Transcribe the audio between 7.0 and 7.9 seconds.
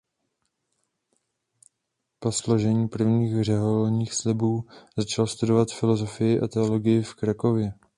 v Krakově.